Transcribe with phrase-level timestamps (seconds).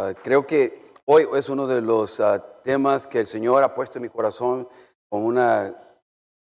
[0.00, 3.98] Ah, creo que hoy es uno de los ah, temas que el Señor ha puesto
[3.98, 4.66] en mi corazón
[5.10, 5.74] con una,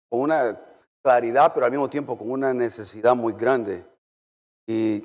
[0.10, 0.60] con una
[1.02, 3.86] claridad, pero al mismo tiempo con una necesidad muy grande.
[4.68, 5.02] Y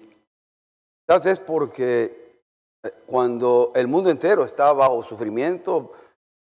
[1.06, 2.42] quizás es porque
[2.82, 5.92] eh, cuando el mundo entero está bajo sufrimiento,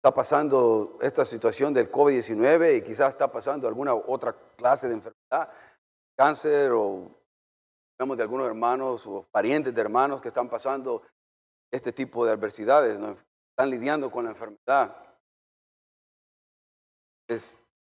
[0.03, 5.49] está pasando esta situación del COVID-19 y quizás está pasando alguna otra clase de enfermedad,
[6.17, 7.23] cáncer o
[7.99, 11.03] de algunos hermanos o parientes de hermanos que están pasando
[11.73, 13.17] este tipo de adversidades, ¿no?
[13.51, 14.97] están lidiando con la enfermedad.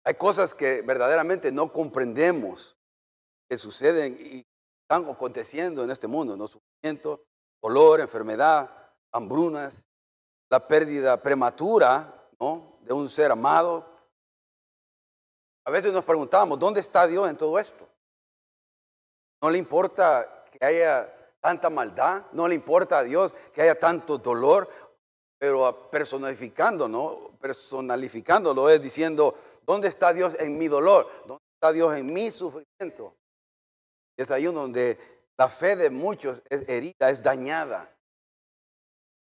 [0.05, 2.77] hay cosas que verdaderamente no comprendemos
[3.49, 4.45] que suceden y
[4.83, 6.47] están aconteciendo en este mundo, ¿no?
[6.49, 7.25] Sufrimiento,
[7.63, 8.71] dolor, enfermedad,
[9.13, 9.89] hambrunas,
[10.51, 12.79] la pérdida prematura ¿no?
[12.83, 13.87] de un ser amado.
[15.65, 17.89] A veces nos preguntamos, ¿dónde está Dios en todo esto?
[19.43, 24.19] No le importa que haya tanta maldad, no le importa a Dios que haya tanto
[24.19, 24.69] dolor,
[25.39, 27.39] pero personificando, ¿no?
[27.41, 31.09] Personalificándolo es diciendo, ¿dónde está Dios en mi dolor?
[31.27, 33.17] ¿Dónde está Dios en mi sufrimiento?
[34.17, 34.99] Es ahí donde
[35.37, 37.95] la fe de muchos es herida, es dañada,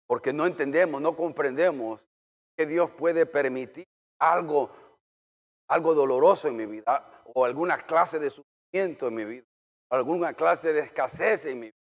[0.07, 2.07] porque no entendemos, no comprendemos
[2.55, 3.87] que Dios puede permitir
[4.19, 4.71] algo,
[5.69, 9.47] algo doloroso en mi vida o alguna clase de sufrimiento en mi vida,
[9.91, 11.82] alguna clase de escasez en mi vida.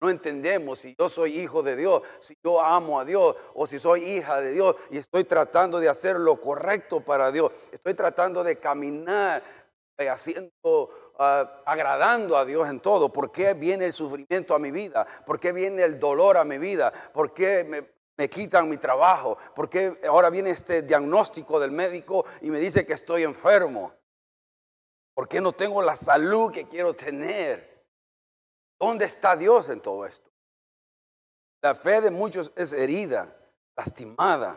[0.00, 3.78] No entendemos si yo soy hijo de Dios, si yo amo a Dios o si
[3.78, 7.52] soy hija de Dios y estoy tratando de hacer lo correcto para Dios.
[7.70, 9.42] Estoy tratando de caminar
[9.98, 10.52] eh, haciendo,
[11.18, 13.12] ah, agradando a Dios en todo.
[13.12, 15.06] ¿Por qué viene el sufrimiento a mi vida?
[15.26, 16.90] ¿Por qué viene el dolor a mi vida?
[17.12, 19.36] ¿Por qué me, me quitan mi trabajo?
[19.54, 23.92] ¿Por qué ahora viene este diagnóstico del médico y me dice que estoy enfermo?
[25.12, 27.79] ¿Por qué no tengo la salud que quiero tener?
[28.80, 30.30] ¿Dónde está Dios en todo esto?
[31.62, 33.36] La fe de muchos es herida,
[33.76, 34.52] lastimada.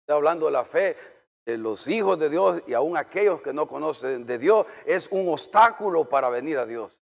[0.00, 0.96] Estoy hablando de la fe
[1.44, 4.66] de los hijos de Dios y aún aquellos que no conocen de Dios.
[4.86, 7.02] Es un obstáculo para venir a Dios.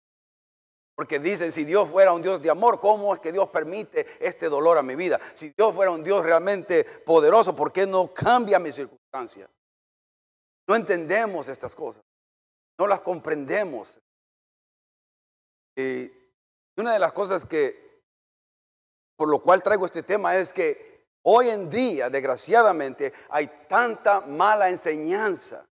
[0.96, 4.48] Porque dicen, si Dios fuera un Dios de amor, ¿cómo es que Dios permite este
[4.48, 5.20] dolor a mi vida?
[5.34, 9.50] Si Dios fuera un Dios realmente poderoso, ¿por qué no cambia mi circunstancia?
[10.68, 12.04] No entendemos estas cosas.
[12.78, 14.00] No las comprendemos.
[15.76, 16.12] Y
[16.78, 18.04] una de las cosas que,
[19.16, 24.70] por lo cual traigo este tema es que hoy en día, desgraciadamente, hay tanta mala
[24.70, 25.66] enseñanza,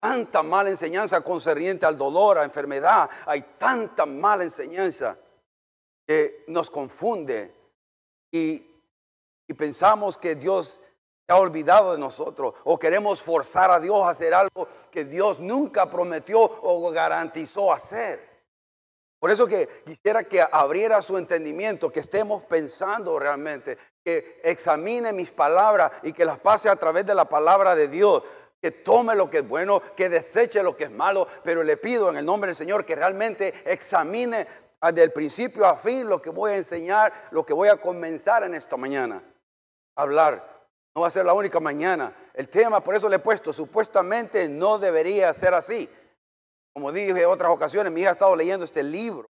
[0.00, 5.16] tanta mala enseñanza concerniente al dolor, a enfermedad, hay tanta mala enseñanza
[6.06, 7.54] que nos confunde
[8.32, 8.66] y,
[9.46, 10.80] y pensamos que Dios
[11.28, 15.88] ha olvidado de nosotros o queremos forzar a Dios a hacer algo que Dios nunca
[15.88, 18.29] prometió o garantizó hacer.
[19.20, 25.30] Por eso que quisiera que abriera su entendimiento, que estemos pensando realmente, que examine mis
[25.30, 28.22] palabras y que las pase a través de la palabra de Dios,
[28.62, 32.08] que tome lo que es bueno, que deseche lo que es malo, pero le pido
[32.08, 34.46] en el nombre del Señor que realmente examine
[34.94, 38.54] del principio a fin lo que voy a enseñar, lo que voy a comenzar en
[38.54, 39.22] esta mañana.
[39.96, 40.48] Hablar.
[40.94, 42.12] No va a ser la única mañana.
[42.34, 45.88] El tema, por eso le he puesto, supuestamente no debería ser así.
[46.72, 49.28] Como dije en otras ocasiones, mi hija ha estado leyendo este libro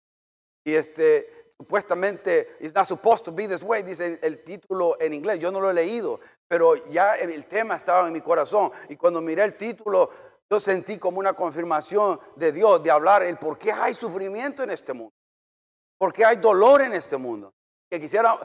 [0.66, 5.40] y este, supuestamente, it's not supposed to be this way, dice el título en inglés.
[5.40, 8.72] Yo no lo he leído, pero ya el tema estaba en mi corazón.
[8.90, 10.10] Y cuando miré el título,
[10.50, 14.70] yo sentí como una confirmación de Dios de hablar el por qué hay sufrimiento en
[14.70, 15.14] este mundo,
[15.98, 17.54] por qué hay dolor en este mundo.
[17.90, 18.40] Que quisiera,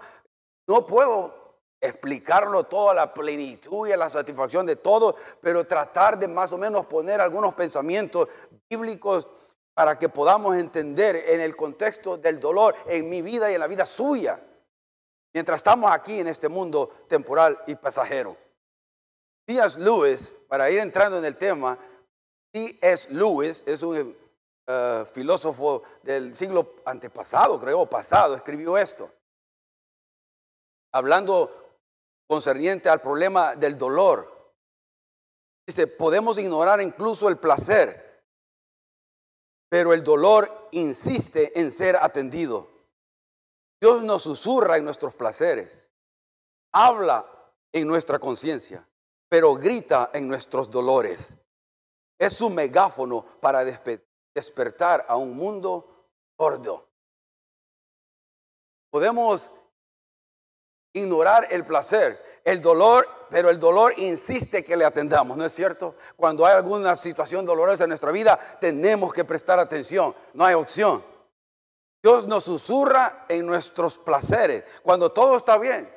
[0.67, 1.48] no puedo
[1.81, 6.53] explicarlo todo a la plenitud y a la satisfacción de todo, pero tratar de más
[6.53, 8.29] o menos poner algunos pensamientos
[8.69, 9.29] bíblicos
[9.75, 13.69] para que podamos entender en el contexto del dolor en mi vida y en la
[13.69, 14.43] vida suya,
[15.33, 18.37] mientras estamos aquí en este mundo temporal y pasajero.
[19.47, 19.79] C.S.
[19.81, 21.79] Lewis, para ir entrando en el tema,
[22.53, 23.09] C.S.
[23.11, 24.17] Lewis es un
[24.67, 29.11] eh, filósofo del siglo antepasado, creo, pasado, escribió esto.
[30.93, 31.68] Hablando
[32.29, 34.53] concerniente al problema del dolor.
[35.67, 38.25] Dice, podemos ignorar incluso el placer,
[39.69, 42.71] pero el dolor insiste en ser atendido.
[43.81, 45.91] Dios nos susurra en nuestros placeres,
[46.73, 47.27] habla
[47.73, 48.87] en nuestra conciencia,
[49.29, 51.37] pero grita en nuestros dolores.
[52.19, 53.65] Es un megáfono para
[54.35, 56.89] despertar a un mundo gordo.
[58.91, 59.53] Podemos
[60.99, 65.95] ignorar el placer, el dolor, pero el dolor insiste que le atendamos, ¿no es cierto?
[66.17, 71.05] Cuando hay alguna situación dolorosa en nuestra vida, tenemos que prestar atención, no hay opción.
[72.03, 75.93] Dios nos susurra en nuestros placeres, cuando todo está bien,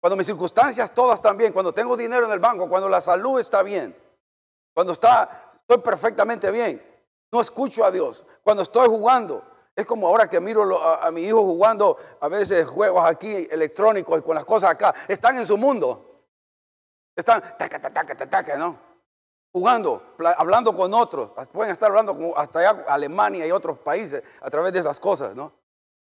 [0.00, 3.38] cuando mis circunstancias todas están bien, cuando tengo dinero en el banco, cuando la salud
[3.40, 3.96] está bien,
[4.74, 6.82] cuando está, estoy perfectamente bien,
[7.30, 8.24] no escucho a Dios.
[8.42, 9.42] Cuando estoy jugando,
[9.76, 14.22] es como ahora que miro a, mi hijo jugando a veces juegos aquí electrónicos y
[14.22, 16.22] con las cosas acá, están en su mundo.
[17.16, 18.78] Están, taca, taca, taca, ¿no?
[19.52, 21.30] Jugando, hablando con otros.
[21.52, 25.34] Pueden estar hablando con hasta allá, Alemania y otros países a través de esas cosas,
[25.34, 25.52] ¿no?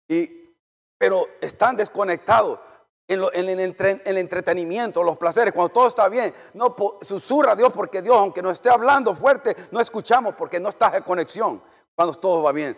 [0.08, 0.54] Y,
[0.98, 2.58] pero están desconectados
[3.08, 3.48] en,
[4.04, 8.42] el entretenimiento, los placeres, cuando todo está bien, no susurra a Dios porque Dios, aunque
[8.42, 11.62] no esté hablando fuerte, no escuchamos porque no está en conexión
[11.94, 12.76] cuando todo va bien.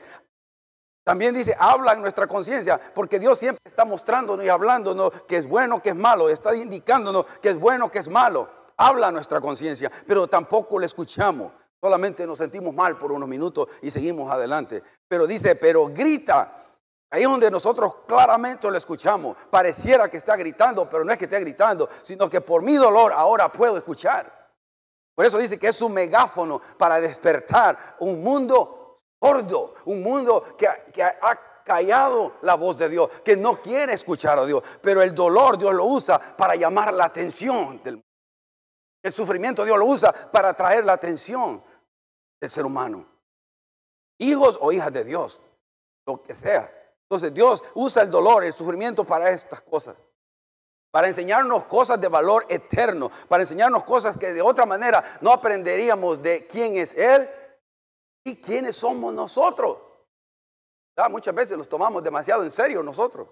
[1.08, 5.48] También dice, habla en nuestra conciencia, porque Dios siempre está mostrándonos y hablándonos que es
[5.48, 8.46] bueno, que es malo, está indicándonos que es bueno, que es malo.
[8.76, 11.50] Habla nuestra conciencia, pero tampoco le escuchamos.
[11.80, 14.82] Solamente nos sentimos mal por unos minutos y seguimos adelante.
[15.08, 16.52] Pero dice, pero grita
[17.08, 19.34] Ahí es donde nosotros claramente lo escuchamos.
[19.50, 23.14] Pareciera que está gritando, pero no es que esté gritando, sino que por mi dolor
[23.14, 24.30] ahora puedo escuchar.
[25.14, 28.77] Por eso dice que es un megáfono para despertar un mundo
[29.22, 34.38] sordo, un mundo que, que ha callado la voz de Dios, que no quiere escuchar
[34.38, 34.62] a Dios.
[34.82, 38.08] Pero el dolor Dios lo usa para llamar la atención del mundo.
[39.02, 41.62] El sufrimiento Dios lo usa para atraer la atención
[42.40, 43.06] del ser humano.
[44.18, 45.40] Hijos o hijas de Dios,
[46.06, 46.72] lo que sea.
[47.02, 49.96] Entonces Dios usa el dolor, el sufrimiento para estas cosas.
[50.90, 53.10] Para enseñarnos cosas de valor eterno.
[53.28, 57.28] Para enseñarnos cosas que de otra manera no aprenderíamos de quién es Él
[58.28, 59.78] y quiénes somos nosotros.
[61.10, 63.28] Muchas veces los tomamos demasiado en serio nosotros.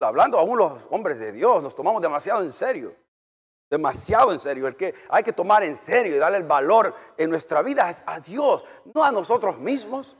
[0.00, 2.96] Hablando aún los hombres de Dios, los tomamos demasiado en serio.
[3.70, 4.66] Demasiado en serio.
[4.66, 8.02] El que hay que tomar en serio y darle el valor en nuestra vida es
[8.06, 8.64] a Dios,
[8.94, 10.16] no a nosotros mismos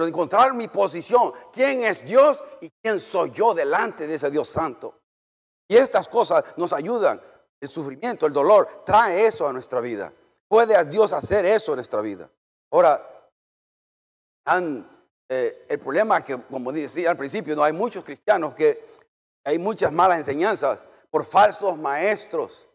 [0.00, 4.48] pero encontrar mi posición, quién es Dios y quién soy yo delante de ese Dios
[4.48, 4.98] santo.
[5.68, 7.20] Y estas cosas nos ayudan.
[7.60, 10.10] El sufrimiento, el dolor, trae eso a nuestra vida.
[10.50, 12.28] Puede Dios hacer eso en nuestra vida.
[12.72, 13.30] Ahora,
[15.28, 18.84] eh, el problema es que, como decía al principio, no hay muchos cristianos que
[19.44, 22.66] hay muchas malas enseñanzas por falsos maestros,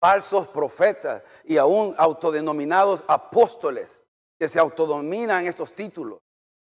[0.00, 4.02] falsos profetas y aún autodenominados apóstoles
[4.38, 6.20] que se autodominan estos títulos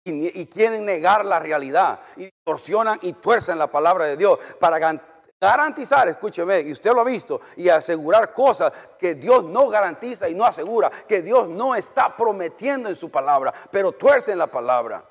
[0.03, 4.99] y, quieren negar la realidad y distorsionan y tuercen la palabra de Dios para
[5.41, 10.35] garantizar, escúcheme, y usted lo ha visto, y asegurar cosas que Dios no garantiza y
[10.35, 15.03] no asegura, que Dios no está prometiendo en su palabra, pero tuercen la palabra.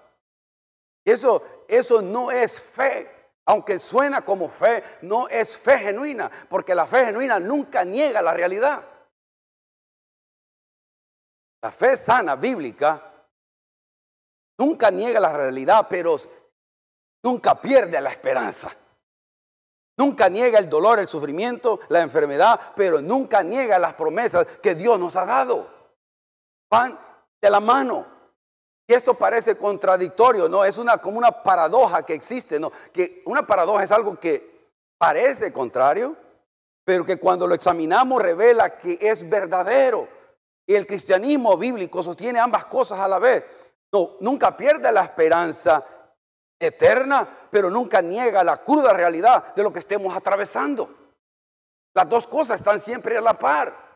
[1.05, 3.17] Eso, eso no es fe.
[3.47, 8.33] Aunque suena como fe, no es fe genuina, porque la fe genuina nunca niega la
[8.33, 8.87] realidad.
[11.63, 13.11] La fe sana bíblica
[14.61, 16.17] Nunca niega la realidad, pero
[17.23, 18.71] nunca pierde la esperanza.
[20.01, 24.99] Nunca niega el dolor, el sufrimiento, la enfermedad, pero nunca niega las promesas que Dios
[24.99, 25.69] nos ha dado.
[26.71, 26.99] Van
[27.39, 28.07] de la mano.
[28.87, 30.65] Y esto parece contradictorio, ¿no?
[30.65, 32.73] Es una, como una paradoja que existe, ¿no?
[32.95, 36.17] Que una paradoja es algo que parece contrario,
[36.83, 40.09] pero que cuando lo examinamos revela que es verdadero.
[40.67, 43.45] Y el cristianismo bíblico sostiene ambas cosas a la vez.
[43.93, 45.85] No, nunca pierde la esperanza
[46.61, 50.95] eterna, pero nunca niega la cruda realidad de lo que estemos atravesando.
[51.95, 53.91] Las dos cosas están siempre a la par.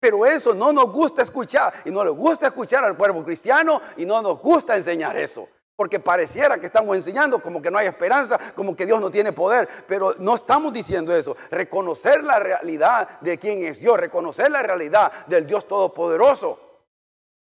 [0.00, 4.06] Pero eso no nos gusta escuchar y no le gusta escuchar al pueblo cristiano y
[4.06, 5.48] no nos gusta enseñar eso.
[5.74, 9.32] Porque pareciera que estamos enseñando como que no hay esperanza, como que Dios no tiene
[9.32, 11.36] poder, pero no estamos diciendo eso.
[11.50, 16.60] Reconocer la realidad de quién es Dios, reconocer la realidad del Dios Todopoderoso.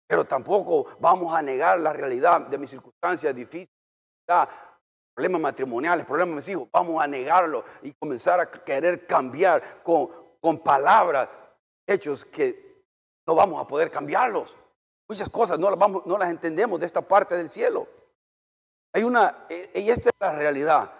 [0.09, 3.71] Pero tampoco vamos a negar la realidad de mis circunstancias difíciles,
[5.17, 6.69] problemas matrimoniales, problemas de mis hijos.
[6.71, 10.11] Vamos a negarlo y comenzar a querer cambiar con,
[10.43, 11.31] con palabras,
[11.87, 12.85] hechos que
[13.27, 14.59] no vamos a poder cambiarlos.
[15.09, 17.89] Muchas cosas no las, vamos, no las entendemos de esta parte del cielo.
[18.93, 20.93] Hay una, eh, y esta es la realidad.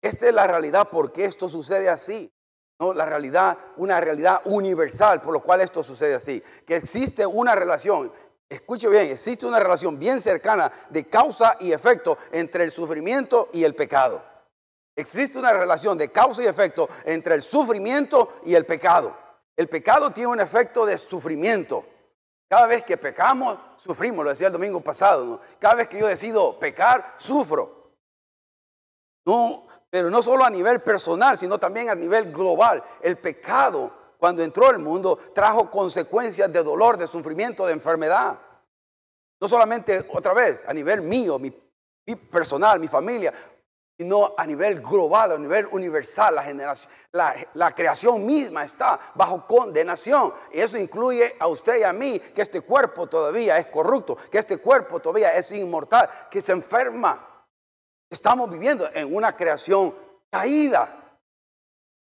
[0.00, 2.32] Esta es la realidad porque esto sucede así.
[2.80, 2.94] ¿no?
[2.94, 6.42] La realidad, una realidad universal por lo cual esto sucede así.
[6.64, 8.10] Que existe una relación
[8.48, 13.64] Escuche bien, existe una relación bien cercana de causa y efecto entre el sufrimiento y
[13.64, 14.22] el pecado.
[14.96, 19.16] Existe una relación de causa y efecto entre el sufrimiento y el pecado.
[19.54, 21.84] El pecado tiene un efecto de sufrimiento.
[22.48, 25.40] Cada vez que pecamos, sufrimos, lo decía el domingo pasado.
[25.58, 27.92] Cada vez que yo decido pecar, sufro.
[29.26, 32.82] No, pero no solo a nivel personal, sino también a nivel global.
[33.02, 38.40] El pecado cuando entró al mundo, trajo consecuencias de dolor, de sufrimiento, de enfermedad.
[39.40, 41.52] No solamente otra vez a nivel mío, mi,
[42.16, 43.32] personal, mi familia,
[43.96, 46.34] sino a nivel global, a nivel universal.
[46.34, 50.34] La, generación, la, creación misma está bajo condenación.
[50.52, 54.38] Y eso incluye a usted y a mí, que este cuerpo todavía es corrupto, que
[54.38, 57.46] este cuerpo todavía es inmortal, que se enferma.
[58.10, 59.94] Estamos viviendo en una creación
[60.28, 60.97] caída.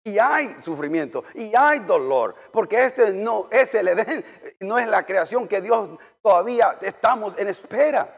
[0.03, 4.25] Y hay sufrimiento y hay dolor, porque este no es el Edén,
[4.61, 5.89] no es la creación que Dios
[6.21, 8.15] todavía estamos en espera.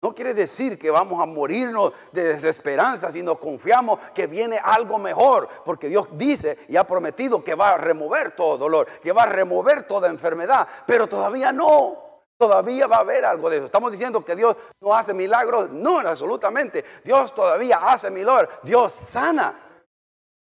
[0.00, 5.48] No quiere decir que vamos a morirnos de desesperanza, sino confiamos que viene algo mejor,
[5.64, 9.26] porque Dios dice y ha prometido que va a remover todo dolor, que va a
[9.26, 12.06] remover toda enfermedad, pero todavía no.
[12.38, 13.66] Todavía va a haber algo de eso.
[13.66, 15.70] Estamos diciendo que Dios no hace milagros.
[15.70, 16.84] No, absolutamente.
[17.02, 18.54] Dios todavía hace milagros.
[18.62, 19.67] Dios sana.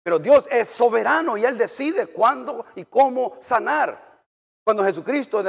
[0.06, 4.22] Pero Dios es soberano y Él decide cuándo y cómo sanar.
[4.62, 5.48] Cuando Jesucristo en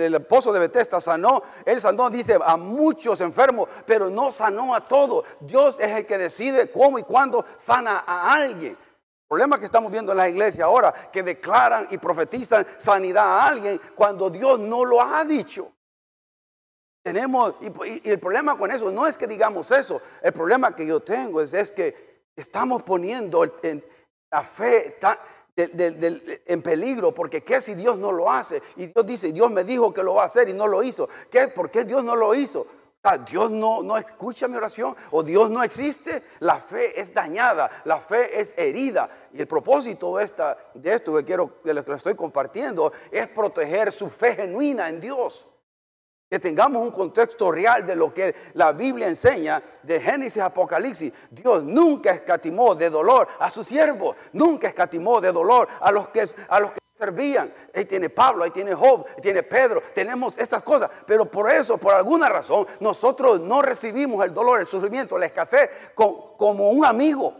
[0.00, 4.88] el, pozo de Bethesda sanó, Él sanó, dice, a muchos enfermos, pero no sanó a
[4.88, 5.26] todos.
[5.40, 8.72] Dios es el que decide cómo y cuándo sana a alguien.
[8.72, 13.46] El problema que estamos viendo en la iglesia ahora, que declaran y profetizan sanidad a
[13.46, 15.70] alguien cuando Dios no lo ha dicho.
[17.02, 21.00] Tenemos, y, el problema con eso no es que digamos eso, el problema que yo
[21.00, 23.44] tengo es que Estamos poniendo
[24.30, 24.98] la fe
[25.56, 28.62] en peligro, porque ¿qué si Dios no lo hace?
[28.76, 31.08] Y Dios dice, Dios me dijo que lo va a hacer y no lo hizo.
[31.30, 31.48] ¿Qué?
[31.48, 32.66] ¿Por qué Dios no lo hizo?
[33.28, 38.00] Dios no, no escucha mi oración o Dios no existe, la fe es dañada, la
[38.00, 39.08] fe es herida.
[39.32, 43.28] Y el propósito de, esta, de esto que quiero, de lo que estoy compartiendo, es
[43.28, 45.46] proteger su fe genuina en Dios.
[46.28, 51.12] Que tengamos un contexto real de lo que la Biblia enseña de Génesis a Apocalipsis.
[51.30, 56.26] Dios nunca escatimó de dolor a sus siervos, nunca escatimó de dolor a los que,
[56.48, 57.52] a los que servían.
[57.74, 60.90] Ahí tiene Pablo, ahí tiene Job, ahí tiene Pedro, tenemos esas cosas.
[61.06, 65.70] Pero por eso, por alguna razón, nosotros no recibimos el dolor, el sufrimiento, la escasez
[65.94, 67.34] como un amigo.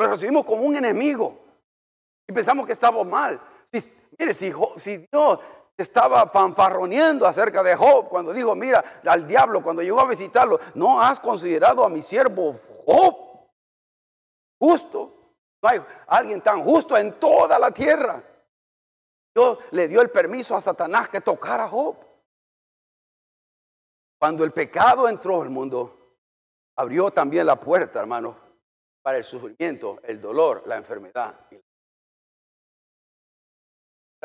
[0.00, 1.38] Lo recibimos como un enemigo.
[2.26, 3.40] Y pensamos que estamos mal.
[4.18, 5.40] mire, si, si Dios
[5.76, 11.00] estaba fanfarroneando acerca de Job cuando dijo, mira, al diablo cuando llegó a visitarlo, no
[11.00, 12.54] has considerado a mi siervo
[12.86, 13.30] Job
[14.60, 15.16] justo.
[15.62, 18.22] No hay alguien tan justo en toda la tierra.
[19.34, 21.96] Dios le dio el permiso a Satanás que tocara a Job.
[24.18, 26.16] Cuando el pecado entró al mundo,
[26.76, 28.36] abrió también la puerta, hermano,
[29.02, 31.69] para el sufrimiento, el dolor, la enfermedad y la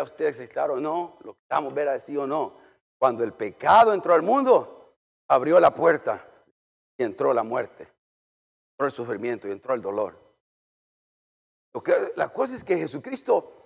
[0.03, 2.53] ustedes claro o no, lo que estamos ver así o no.
[2.97, 4.93] Cuando el pecado entró al mundo,
[5.29, 6.25] abrió la puerta
[6.97, 7.87] y entró la muerte,
[8.73, 10.17] entró el sufrimiento y entró el dolor.
[11.73, 13.63] Lo que, la cosa es que Jesucristo,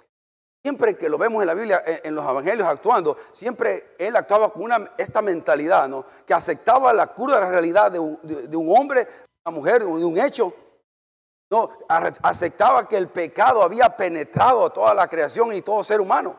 [0.64, 4.64] siempre que lo vemos en la Biblia, en, los evangelios actuando, siempre él actuaba con
[4.64, 6.06] una, esta mentalidad, ¿no?
[6.26, 9.08] Que aceptaba la cura de la realidad de un, de un hombre,
[9.46, 10.54] una mujer, de un hecho
[11.50, 16.38] no, aceptaba que el pecado había penetrado a toda la creación y todo ser humano.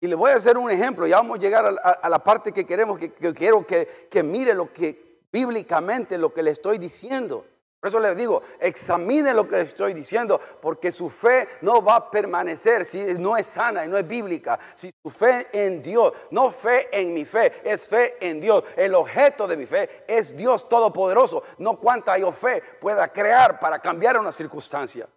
[0.00, 2.66] Y le voy a hacer un ejemplo, ya vamos a llegar a, la parte que
[2.66, 7.46] queremos, que, quiero que, que mire lo que bíblicamente lo que le estoy diciendo.
[7.86, 12.10] Por eso les digo, examine lo que estoy diciendo, porque su fe no va a
[12.10, 14.58] permanecer si no es sana y no es bíblica.
[14.74, 18.64] Si su fe en Dios, no fe en mi fe, es fe en Dios.
[18.74, 23.78] El objeto de mi fe es Dios Todopoderoso, no cuánta yo fe pueda crear para
[23.78, 25.08] cambiar una circunstancia.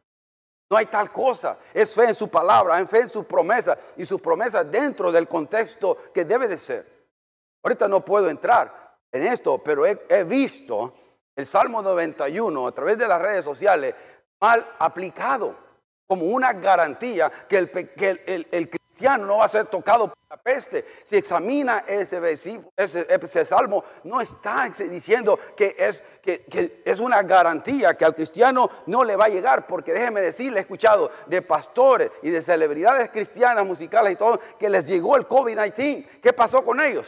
[0.69, 1.57] No hay tal cosa.
[1.73, 5.27] Es fe en su palabra, es fe en sus promesas y sus promesas dentro del
[5.27, 7.07] contexto que debe de ser.
[7.63, 10.93] Ahorita no puedo entrar en esto, pero he visto
[11.39, 13.95] el Salmo 91 a través de las redes sociales
[14.41, 15.55] mal aplicado
[16.05, 20.85] como una garantía que el, el, cristiano no va a ser tocado por la peste.
[21.05, 27.23] Si examina ese, ese, ese salmo, no está diciendo que es, que, que es una
[27.23, 31.41] garantía que al cristiano no le va a llegar, porque déjeme decirle, he escuchado de
[31.41, 36.19] pastores y de celebridades cristianas, musicales y todo, que les llegó el COVID-19.
[36.21, 37.07] ¿Qué pasó con ellos?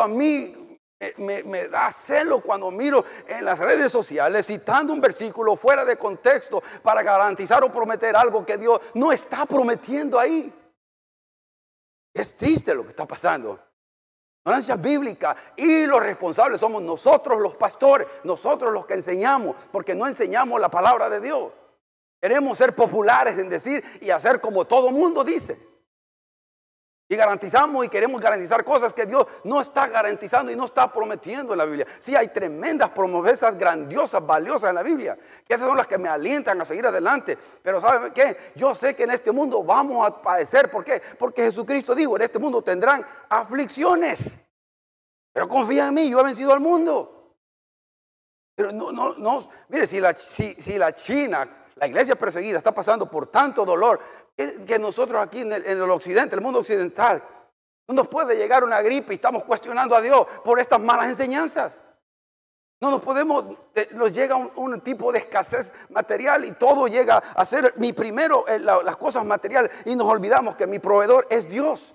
[0.00, 0.68] A mí
[1.16, 6.62] me, da celo cuando miro en las redes sociales citando un versículo fuera de contexto
[6.82, 10.52] para garantizar o prometer algo que Dios no está prometiendo ahí.
[12.12, 13.60] Es triste lo que está pasando.
[14.44, 20.06] Ignorancia bíblica y los responsables somos nosotros los pastores, nosotros los que enseñamos, porque no
[20.06, 21.52] enseñamos la palabra de Dios.
[22.20, 25.67] Queremos ser populares en decir y hacer como todo mundo dice.
[27.10, 31.54] Y garantizamos y queremos garantizar cosas que Dios no está garantizando y no está prometiendo
[31.54, 31.86] en la Biblia.
[31.98, 35.18] Sí, hay tremendas promesas grandiosas, valiosas en la Biblia.
[35.46, 37.38] Que esas son las que me alientan a seguir adelante.
[37.62, 38.52] Pero ¿saben qué?
[38.56, 40.70] Yo sé que en este mundo vamos a padecer.
[40.70, 41.00] ¿Por qué?
[41.18, 44.36] Porque Jesucristo dijo, en este mundo tendrán aflicciones.
[45.32, 47.36] Pero confía en mí, yo he vencido al mundo.
[48.54, 49.38] Pero no, no, no.
[49.68, 54.00] Mire, si la, si la China la iglesia perseguida está pasando por tanto dolor
[54.36, 57.22] que, nosotros aquí en el, occidente, el mundo occidental,
[57.88, 61.80] no nos puede llegar una gripe y estamos cuestionando a Dios por estas malas enseñanzas.
[62.80, 63.44] No nos podemos,
[63.92, 68.60] nos llega un, tipo de escasez material y todo llega a ser mi primero, eh,
[68.60, 71.94] las cosas materiales y nos olvidamos que mi proveedor es Dios.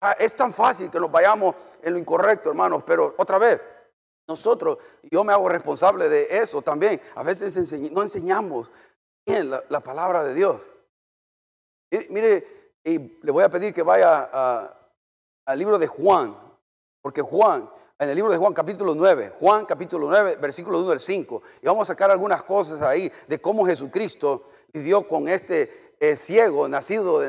[0.00, 3.60] Ah, es tan fácil que nos vayamos en lo incorrecto, hermanos, pero otra vez,
[4.28, 4.78] nosotros,
[5.10, 7.00] yo me hago responsable de eso también.
[7.14, 8.70] A veces no enseñamos
[9.24, 10.60] bien la, palabra de Dios.
[12.10, 14.28] Mire, y le voy a pedir que vaya
[15.46, 16.36] al libro de Juan,
[17.00, 21.00] porque Juan, en el libro de Juan capítulo 9, Juan capítulo 9, versículo 1 al
[21.00, 26.16] 5, y vamos a sacar algunas cosas ahí de cómo Jesucristo lidió con este eh,
[26.16, 27.22] ciego nacido,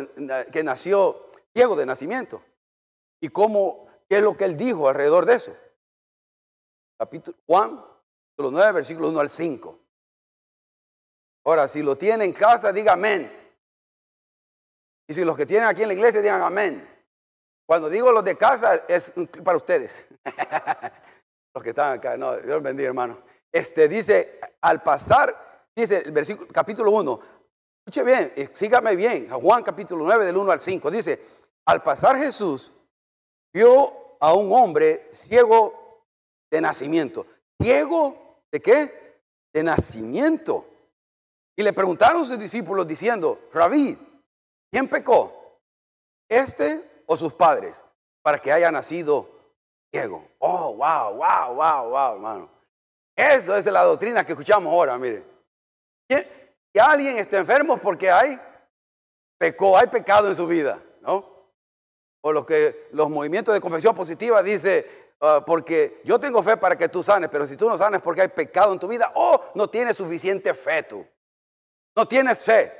[0.52, 2.42] que nació ciego de nacimiento,
[3.22, 5.54] y cómo, qué es lo que él dijo alrededor de eso
[6.98, 9.80] capítulo, Juan, capítulo 9, versículo 1 al 5.
[11.46, 13.32] Ahora, si lo tiene en casa, diga amén.
[15.08, 16.86] Y si los que tienen aquí en la iglesia, digan amén.
[17.66, 19.14] Cuando digo los de casa, es
[19.44, 20.08] para ustedes.
[21.54, 23.22] los que están acá, no, Dios bendiga, hermano.
[23.52, 27.20] Este dice, al pasar, dice el versículo, capítulo 1,
[27.80, 31.20] escuche bien, eh, sígame bien, Juan capítulo 9, del 1 al 5, dice,
[31.66, 32.74] al pasar Jesús,
[33.54, 35.87] vio a un hombre ciego
[36.50, 37.26] de nacimiento.
[37.62, 39.22] Ciego de qué?
[39.54, 40.68] De nacimiento.
[41.56, 43.98] Y le preguntaron sus discípulos diciendo, Rabí,
[44.72, 45.60] ¿quién pecó?
[46.30, 47.84] ¿Este o sus padres?
[48.22, 49.30] Para que haya nacido
[49.92, 50.28] ciego.
[50.40, 52.50] Oh, wow, wow, wow, wow, hermano.
[53.16, 55.24] Eso es la doctrina que escuchamos ahora, mire.
[56.10, 58.40] Si alguien está enfermo porque hay
[59.40, 61.26] pecó, hay pecado en su vida, ¿no?
[62.22, 66.78] O lo que los movimientos de confesión positiva dice, Ah, porque yo tengo fe para
[66.78, 69.42] que tú sanes, pero si tú no sanes porque hay pecado en tu vida o
[69.56, 71.06] no tienes suficiente fe tú.
[71.96, 72.72] No tienes fe.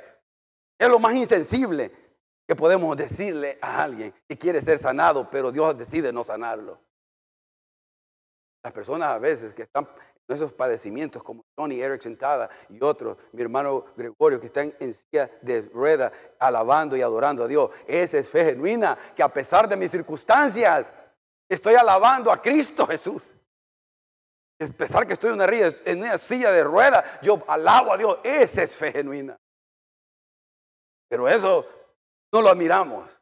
[0.78, 1.90] Es lo más insensible
[2.46, 6.80] que podemos decirle a alguien que quiere ser sanado, pero Dios decide no sanarlo.
[8.62, 9.88] Las personas a veces que están
[10.28, 14.94] en esos padecimientos, como Tony Eric sentada y otros, mi hermano Gregorio, que están en
[14.94, 17.70] silla de rueda, alabando y adorando a Dios.
[17.86, 20.86] Esa es fe genuina, que a pesar de mis circunstancias,
[21.48, 23.34] Estoy alabando a Cristo Jesús.
[24.60, 28.18] A pesar que estoy en una, silla de rueda, yo alabo a Dios.
[28.24, 29.38] Esa es fe genuina.
[31.08, 31.66] Pero eso
[32.32, 33.20] no lo admiramos.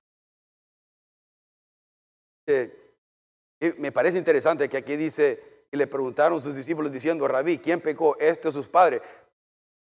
[3.61, 8.17] me parece interesante que aquí dice, y le preguntaron sus discípulos diciendo, Rabí, ¿quién pecó?
[8.19, 9.03] Este o sus padres,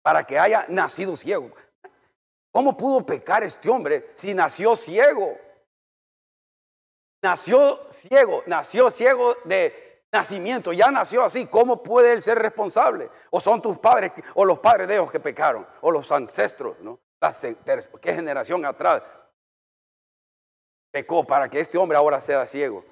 [0.02, 1.50] para que haya nacido ciego.
[2.50, 5.38] ¿Cómo pudo pecar este hombre si nació ciego?
[7.22, 11.46] Nació ciego, nació ciego de nacimiento, ya nació así.
[11.46, 13.10] ¿Cómo puede él ser responsable?
[13.30, 17.00] O son tus padres o los padres de ellos que pecaron, o los ancestros, ¿no?
[18.00, 19.02] ¿Qué generación atrás
[20.92, 22.84] pecó para que este hombre ahora sea ciego?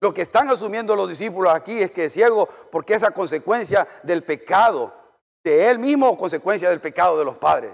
[0.00, 3.88] Lo que están asumiendo los discípulos aquí es que es ciego porque es a consecuencia
[4.04, 4.94] del pecado
[5.42, 7.72] de él mismo o consecuencia del pecado de los padres.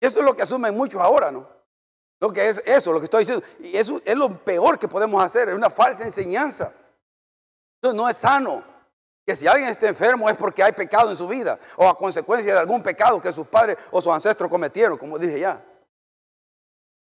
[0.00, 1.48] Eso es lo que asumen muchos ahora, ¿no?
[2.22, 3.44] Lo que es eso, lo que estoy diciendo.
[3.58, 6.72] Y eso es lo peor que podemos hacer, es una falsa enseñanza.
[7.82, 8.62] Eso no es sano.
[9.26, 12.54] Que si alguien está enfermo es porque hay pecado en su vida o a consecuencia
[12.54, 15.64] de algún pecado que sus padres o sus ancestros cometieron, como dije ya.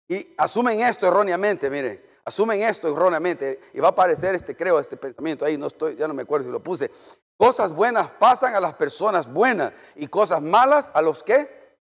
[0.09, 4.97] Y asumen esto erróneamente, mire, asumen esto erróneamente y va a aparecer este, creo, este
[4.97, 6.91] pensamiento ahí, no estoy, ya no me acuerdo si lo puse.
[7.37, 11.77] Cosas buenas pasan a las personas buenas y cosas malas a los que?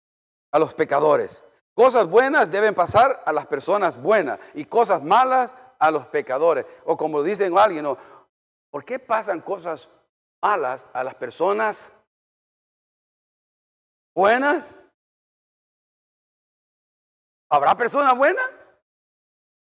[0.52, 1.46] A los pecadores.
[1.76, 6.66] Cosas buenas deben pasar a las personas buenas y cosas malas a los pecadores.
[6.86, 7.86] O como dicen alguien,
[8.70, 9.90] ¿por qué pasan cosas
[10.42, 11.92] malas a las personas
[14.14, 14.78] buenas?
[17.50, 18.46] ¿Habrá personas buenas?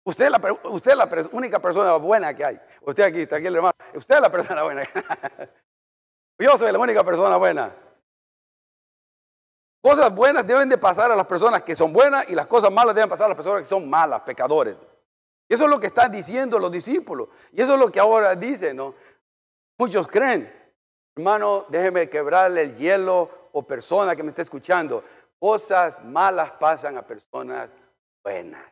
[0.05, 2.61] Usted es la, usted es la única persona buena que hay.
[2.83, 3.75] Usted aquí, está aquí el hermano.
[3.95, 4.83] Usted es la persona buena.
[6.39, 7.75] Yo soy la única persona buena
[9.87, 12.93] cosas buenas deben de pasar a las personas que son buenas y las cosas malas
[12.93, 14.77] deben pasar a las personas que son malas, pecadores.
[15.49, 17.29] Y Eso es lo que están diciendo los discípulos.
[17.53, 18.97] Y eso es lo que ahora dicen, ¿no?
[19.79, 20.53] Muchos creen,
[21.15, 25.05] hermano, déjeme quebrarle el hielo o persona que me está escuchando.
[25.39, 27.71] Cosas malas pasan a personas
[28.25, 28.65] buenas.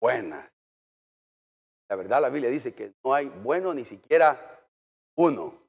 [0.00, 0.48] Buenas.
[1.88, 4.38] La verdad, la Biblia dice que no hay bueno ni siquiera
[5.16, 5.59] uno.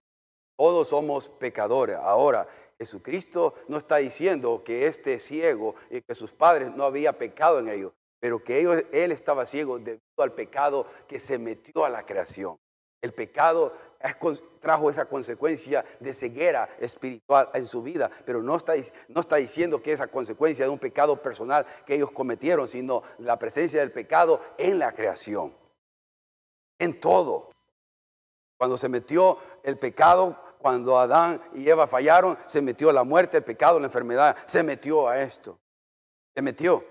[0.62, 1.98] Todos somos pecadores.
[1.98, 2.48] Ahora,
[2.78, 7.68] Jesucristo no está diciendo que este ciego y que sus padres no había pecado en
[7.68, 12.06] ellos, pero que ellos, él estaba ciego debido al pecado que se metió a la
[12.06, 12.58] creación.
[13.02, 13.74] El pecado
[14.60, 18.74] trajo esa consecuencia de ceguera espiritual en su vida, pero no está,
[19.08, 23.40] no está diciendo que esa consecuencia de un pecado personal que ellos cometieron, sino la
[23.40, 25.56] presencia del pecado en la creación,
[26.78, 27.50] en todo.
[28.60, 33.44] Cuando se metió el pecado, cuando Adán y Eva fallaron, se metió la muerte, el
[33.44, 35.60] pecado, la enfermedad, se metió a esto.
[36.36, 36.86] Se metió.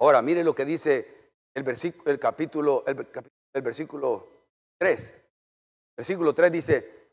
[0.00, 4.28] Ahora, mire lo que dice el, versículo, el capítulo, el versículo
[4.78, 5.16] 3.
[5.96, 7.08] Versículo 3 dice,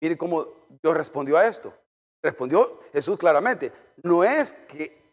[0.00, 0.44] mire cómo
[0.82, 1.72] Dios respondió a esto.
[2.22, 3.70] Respondió Jesús claramente,
[4.02, 5.04] no es que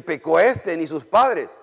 [0.00, 1.62] pecó este ni sus padres,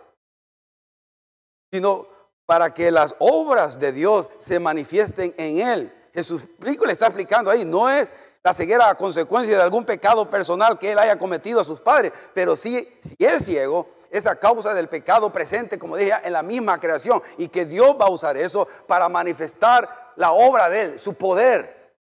[1.72, 2.08] sino
[2.46, 6.05] para que las obras de Dios se manifiesten en él.
[6.16, 8.08] Jesús le está explicando ahí, no es
[8.42, 12.14] la ceguera a consecuencia de algún pecado personal que él haya cometido a sus padres,
[12.34, 16.42] pero sí, si es ciego, es a causa del pecado presente, como dije, en la
[16.42, 21.00] misma creación, y que Dios va a usar eso para manifestar la obra de Él,
[21.00, 21.94] su poder.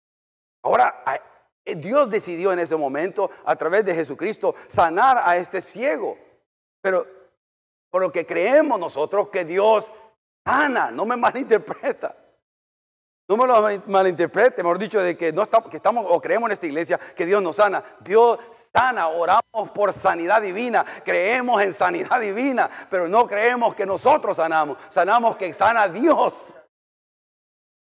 [0.62, 1.02] Ahora,
[1.64, 6.18] eh, Dios decidió en ese momento, a través de Jesucristo, sanar a este ciego.
[6.82, 7.06] Pero
[7.90, 9.90] por lo que creemos nosotros que Dios
[10.44, 12.21] sana, no me malinterpreta.
[13.28, 16.52] No me lo malinterprete, mejor dicho, de que, no estamos, que estamos o creemos en
[16.52, 17.82] esta iglesia que Dios nos sana.
[18.00, 18.38] Dios
[18.72, 24.76] sana, oramos por sanidad divina, creemos en sanidad divina, pero no creemos que nosotros sanamos,
[24.88, 26.54] sanamos que sana Dios.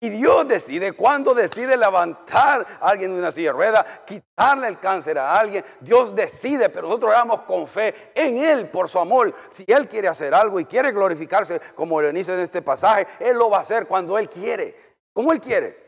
[0.02, 4.80] Y Dios decide cuándo decide levantar a alguien de una silla de rueda, quitarle el
[4.80, 5.66] cáncer a alguien.
[5.80, 9.34] Dios decide, pero nosotros oramos con fe en Él por su amor.
[9.50, 13.38] Si Él quiere hacer algo y quiere glorificarse, como lo dice en este pasaje, Él
[13.38, 14.76] lo va a hacer cuando Él quiere,
[15.16, 15.86] como Él quiere.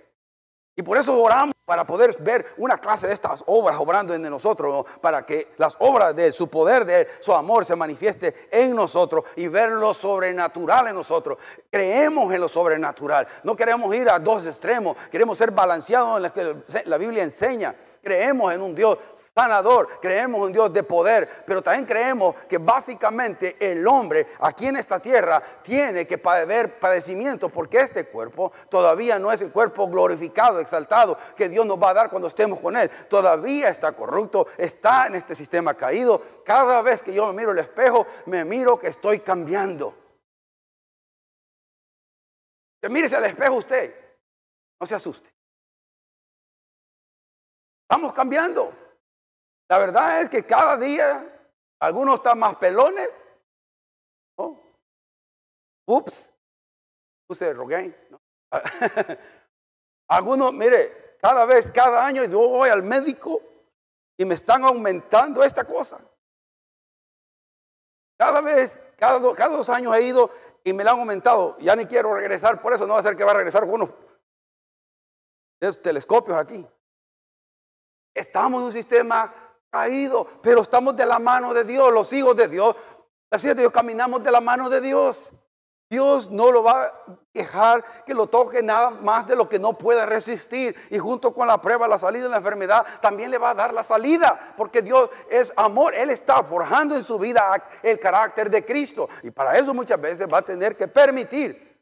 [0.73, 4.85] Y por eso oramos para poder ver una clase de estas obras obrando en nosotros,
[5.01, 9.47] para que las obras de su poder, de su amor se manifieste en nosotros y
[9.47, 11.39] ver lo sobrenatural en nosotros.
[11.69, 16.63] Creemos en lo sobrenatural, no queremos ir a dos extremos, queremos ser balanceados en lo
[16.63, 17.75] que la Biblia enseña.
[18.07, 18.97] Creemos en un Dios
[19.35, 24.67] sanador, creemos en un Dios de poder, pero también creemos que básicamente el hombre aquí
[24.67, 29.89] en esta tierra tiene que padecer padecimiento porque este cuerpo todavía no es el cuerpo
[29.89, 32.89] glorificado, exaltado que Dios nos va a dar cuando estemos con Él.
[33.09, 36.21] Todavía está corrupto, está en este sistema caído.
[36.45, 39.93] Cada vez que yo me miro el espejo, me miro que estoy cambiando.
[42.89, 43.93] Mírese al espejo usted,
[44.79, 45.36] no se asuste.
[47.89, 48.73] Estamos cambiando.
[49.69, 51.25] La verdad es que cada día
[51.79, 53.09] algunos están más pelones.
[55.87, 56.33] Ups,
[57.25, 57.95] puse Rogaine.
[60.09, 63.41] algunos, mire, cada vez, cada año yo voy al médico
[64.17, 65.97] y me están aumentando esta cosa.
[68.19, 70.29] Cada vez, cada, cada dos años he ido
[70.65, 71.55] y me la han aumentado.
[71.59, 73.75] Ya ni quiero regresar, por eso no va a ser que va a regresar con
[73.75, 73.91] unos
[75.81, 76.67] telescopios aquí.
[78.17, 79.31] Estamos en un sistema
[79.69, 82.75] caído, pero estamos de la mano de Dios, los hijos de Dios.
[83.29, 85.29] Las hijas de Dios caminamos de la mano de Dios.
[85.87, 86.93] Dios no lo va a
[87.31, 90.75] dejar que lo toque nada más de lo que no pueda resistir.
[90.89, 93.71] Y junto con la prueba, la salida de la enfermedad, también le va a dar
[93.71, 94.53] la salida.
[94.57, 95.93] Porque Dios es amor.
[95.93, 99.07] Él está forjando en su vida el carácter de Cristo.
[99.21, 101.79] Y para eso muchas veces va a tener que permitir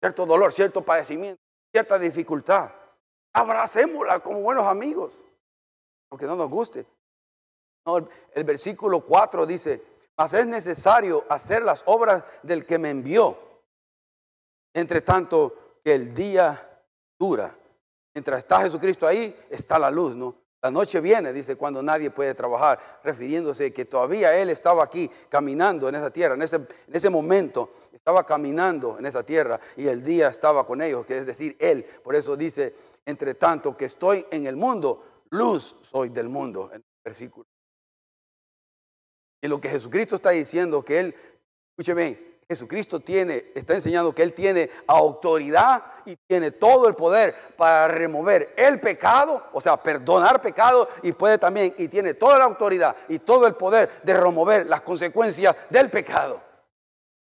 [0.00, 1.40] cierto dolor, cierto padecimiento,
[1.72, 2.72] cierta dificultad.
[3.32, 5.22] Abracémosla como buenos amigos
[6.16, 6.86] aunque no nos guste.
[8.34, 9.82] el, versículo 4 dice,
[10.16, 13.38] mas es necesario hacer las obras del que me envió,
[14.72, 16.82] entre tanto que el día
[17.18, 17.54] dura.
[18.14, 20.34] Mientras está Jesucristo ahí, está la luz, ¿no?
[20.62, 25.86] La noche viene, dice, cuando nadie puede trabajar, refiriéndose que todavía Él estaba aquí caminando
[25.86, 30.02] en esa tierra, en ese, en ese momento estaba caminando en esa tierra y el
[30.02, 31.84] día estaba con ellos, que es decir, Él.
[32.02, 32.74] Por eso dice,
[33.04, 37.46] entre tanto que estoy en el mundo, luz soy del mundo, en el versículo.
[39.42, 41.14] Y lo que Jesucristo está diciendo, que Él,
[41.70, 47.88] escúcheme, Jesucristo tiene, está enseñando que Él tiene autoridad y tiene todo el poder para
[47.88, 52.94] remover el pecado, o sea, perdonar pecado y puede también, y tiene toda la autoridad
[53.08, 56.40] y todo el poder de remover las consecuencias del pecado.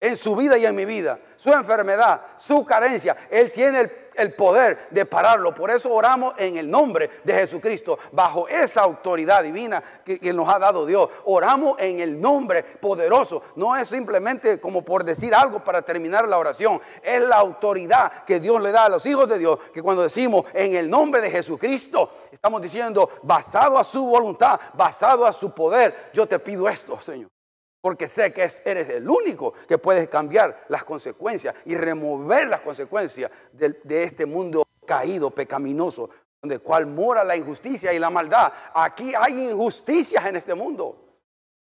[0.00, 4.34] En su vida y en mi vida, su enfermedad, su carencia, Él tiene el el
[4.34, 5.54] poder de pararlo.
[5.54, 10.58] Por eso oramos en el nombre de Jesucristo, bajo esa autoridad divina que, nos ha
[10.58, 11.08] dado Dios.
[11.24, 13.42] Oramos en el nombre poderoso.
[13.56, 16.80] No es simplemente como por decir algo para terminar la oración.
[17.02, 20.44] Es la autoridad que Dios le da a los hijos de Dios, que cuando decimos
[20.52, 26.10] en el nombre de Jesucristo, estamos diciendo basado a su voluntad, basado a su poder,
[26.12, 27.30] yo te pido esto, Señor.
[27.80, 33.30] Porque sé que eres el único que puedes cambiar las consecuencias y remover las consecuencias
[33.52, 36.10] de, este mundo caído, pecaminoso,
[36.42, 38.52] donde cual mora la injusticia y la maldad.
[38.74, 41.04] Aquí hay injusticias en este mundo.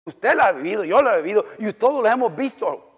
[0.04, 2.88] Usted la ha vivido, yo la he vivido y todos la hemos visto.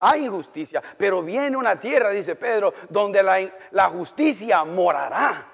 [0.00, 3.38] Hay injusticia, pero viene una tierra, dice Pedro, donde la,
[3.72, 5.49] la justicia morará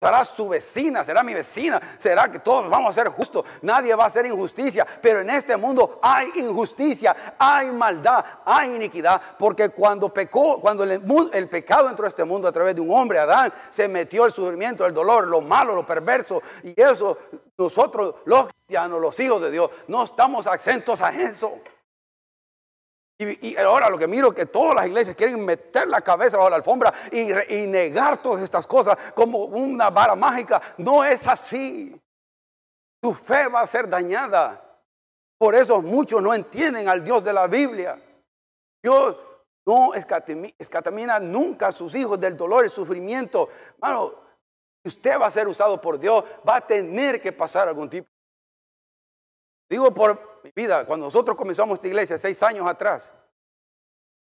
[0.00, 4.04] será su vecina, será mi vecina, será que todos vamos a ser justos, nadie va
[4.04, 10.08] a hacer injusticia, pero en este mundo hay injusticia, hay maldad, hay iniquidad, porque cuando
[10.08, 13.88] pecó, cuando el, pecado entró a este mundo a través de un hombre, Adán, se
[13.88, 17.18] metió el sufrimiento, el dolor, lo malo, lo perverso, y eso
[17.58, 21.58] nosotros los cristianos, los hijos de Dios, no estamos exentos a eso.
[23.22, 26.48] Y, ahora lo que miro es que todas las iglesias quieren meter la cabeza bajo
[26.48, 30.60] la alfombra y, negar todas estas cosas como una vara mágica.
[30.78, 32.00] No es así.
[33.02, 34.58] Tu fe va a ser dañada.
[35.38, 38.02] Por eso muchos no entienden al Dios de la Biblia.
[38.82, 39.16] Dios
[39.66, 43.50] no escatamina nunca a sus hijos del dolor y sufrimiento.
[43.74, 44.14] Hermano,
[44.82, 48.08] usted va a ser usado por Dios, va a tener que pasar algún tipo.
[49.68, 53.14] Digo por mi vida, cuando nosotros comenzamos esta iglesia seis años atrás,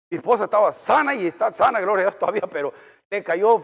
[0.09, 2.73] mi esposa estaba sana y está sana, gloria a Dios todavía, pero
[3.09, 3.61] le cayó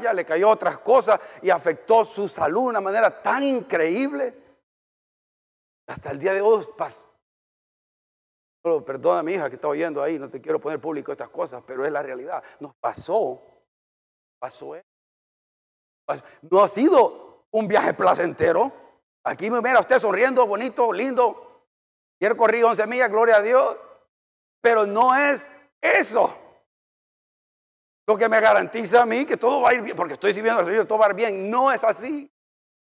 [0.00, 4.34] ya le cayó otras cosas y afectó su salud de una manera tan increíble.
[5.88, 6.66] Hasta el día de hoy,
[8.84, 11.62] perdona a mi hija que está oyendo ahí, no te quiero poner público estas cosas,
[11.66, 12.42] pero es la realidad.
[12.60, 13.42] Nos pasó,
[14.38, 14.74] pasó,
[16.42, 18.72] no ha sido un viaje placentero.
[19.24, 21.47] Aquí me mira usted sonriendo, bonito, lindo,
[22.18, 23.76] Quiero correr 11 millas, gloria a Dios.
[24.60, 25.48] Pero no es
[25.80, 26.34] eso
[28.08, 30.60] lo que me garantiza a mí que todo va a ir bien, porque estoy sirviendo
[30.60, 31.50] al Señor, todo va a ir bien.
[31.50, 32.32] No es así.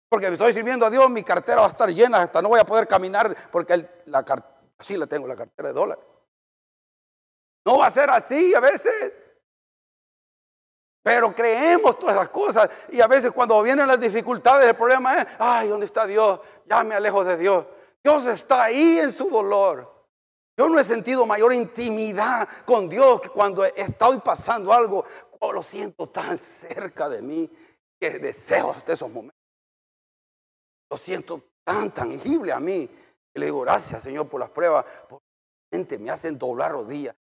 [0.09, 2.65] Porque estoy sirviendo a Dios, mi cartera va a estar llena, hasta no voy a
[2.65, 3.89] poder caminar porque
[4.77, 6.03] así la tengo, la cartera de dólares.
[7.65, 9.13] No va a ser así a veces.
[11.01, 15.27] Pero creemos todas esas cosas y a veces cuando vienen las dificultades, el problema es,
[15.39, 16.41] ay, ¿dónde está Dios?
[16.65, 17.65] Ya me alejo de Dios.
[18.05, 19.91] Dios está ahí en su dolor.
[20.55, 25.03] Yo no he sentido mayor intimidad con Dios que cuando estoy pasando algo,
[25.39, 27.49] oh, lo siento tan cerca de mí
[27.99, 29.41] que deseo hasta esos momentos.
[30.91, 32.87] Lo siento tan tangible a mí.
[33.33, 37.15] Y le digo, gracias Señor por las pruebas, porque me hacen doblar rodillas,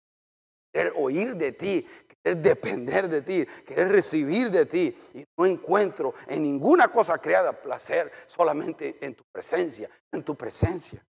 [0.71, 4.97] querer oír de ti, querer depender de ti, querer recibir de ti.
[5.13, 11.05] Y no encuentro en ninguna cosa creada placer, solamente en tu presencia, en tu presencia.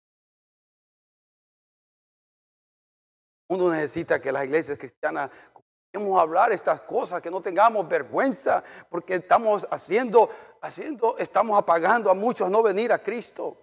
[3.49, 5.31] El mundo necesita que las iglesias cristianas
[5.97, 12.15] a hablar estas cosas, que no tengamos vergüenza, porque estamos haciendo, haciendo, estamos apagando a
[12.15, 13.57] muchos no venir a Cristo.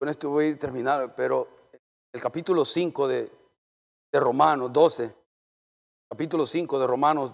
[0.00, 1.46] Con esto voy a terminar, pero
[2.10, 3.30] el capítulo 5 de,
[4.10, 5.14] de Romanos 12,
[6.08, 7.32] capítulo 5 de Romanos,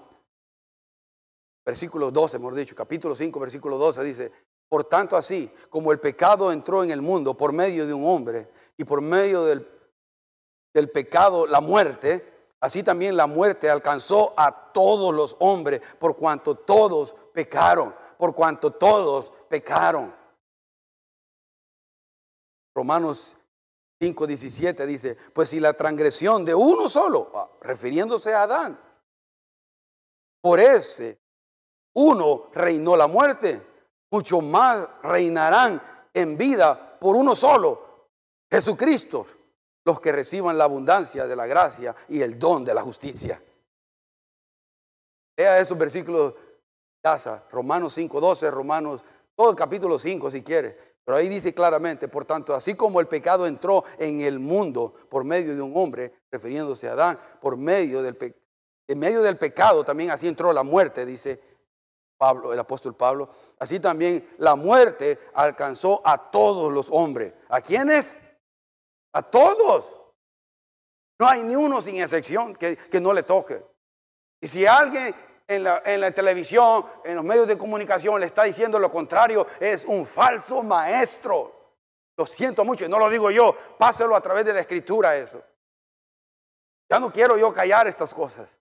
[1.64, 4.32] versículo 12, hemos dicho, capítulo 5, versículo 12 dice,
[4.68, 8.50] por tanto así como el pecado entró en el mundo por medio de un hombre
[8.76, 9.64] y por medio del,
[10.74, 16.56] del pecado la muerte, así también la muerte alcanzó a todos los hombres por cuanto
[16.56, 20.15] todos pecaron, por cuanto todos pecaron.
[22.76, 23.38] Romanos
[23.98, 28.78] 5:17 dice, pues si la transgresión de uno solo, ah, refiriéndose a Adán,
[30.42, 31.18] por ese
[31.94, 33.62] uno reinó la muerte,
[34.12, 35.80] mucho más reinarán
[36.12, 38.10] en vida por uno solo,
[38.52, 39.26] Jesucristo,
[39.86, 43.42] los que reciban la abundancia de la gracia y el don de la justicia.
[45.38, 46.34] Lea esos versículos,
[47.02, 49.02] casa, Romanos 5:12, Romanos,
[49.34, 50.95] todo el capítulo 5 si quiere.
[51.06, 55.22] Pero ahí dice claramente, por tanto, así como el pecado entró en el mundo por
[55.22, 58.18] medio de un hombre, refiriéndose a Adán, por medio del,
[58.88, 61.40] en medio del pecado también así entró la muerte, dice
[62.18, 63.28] Pablo, el apóstol Pablo.
[63.60, 67.34] Así también la muerte alcanzó a todos los hombres.
[67.50, 68.20] ¿A quiénes?
[69.12, 69.92] A todos.
[71.20, 73.64] No hay ni uno sin excepción que, que no le toque.
[74.40, 75.14] Y si alguien
[75.48, 75.62] en
[76.00, 80.62] la, televisión, en los medios de comunicación, le está diciendo lo contrario, es un falso
[80.62, 81.52] maestro.
[82.16, 83.54] Lo siento mucho y no lo digo yo.
[83.78, 85.42] Páselo a través de la escritura eso.
[86.88, 88.56] Ya no quiero yo callar estas cosas.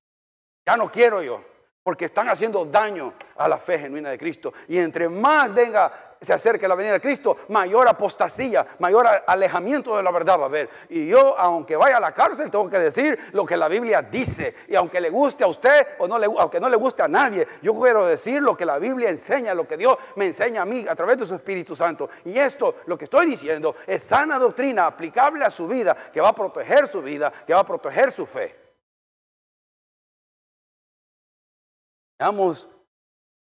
[0.65, 1.54] Ya no quiero yo
[1.85, 4.51] porque están haciendo daño a la fe genuina de Cristo.
[4.67, 10.01] Y entre más venga, se acerque la venida de Cristo, mayor apostasía, mayor alejamiento de
[10.01, 10.67] la verdad va a haber.
[10.89, 14.55] Y yo, aunque vaya a la cárcel, tengo que decir lo que la Biblia dice.
[14.67, 17.47] Y aunque le guste a usted o no le, aunque no le guste a nadie,
[17.61, 20.87] yo quiero decir lo que la Biblia enseña, lo que Dios me enseña a mí
[20.89, 22.09] a través de su Espíritu Santo.
[22.23, 26.29] Y esto, lo que estoy diciendo, es sana doctrina aplicable a su vida, que va
[26.29, 28.64] a proteger su vida, que va a proteger su fe.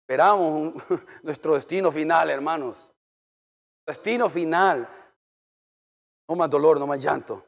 [0.01, 0.73] Esperamos
[1.23, 2.91] nuestro destino final, hermanos.
[3.85, 4.87] Destino final.
[6.27, 7.45] No más dolor, no más llanto.